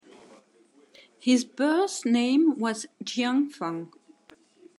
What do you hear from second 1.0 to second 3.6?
His birth name was Jiang